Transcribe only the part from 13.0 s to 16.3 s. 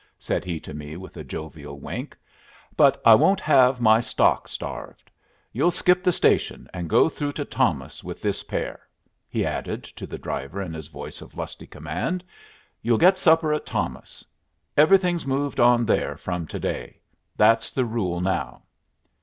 supper at Thomas. Everything's moved on there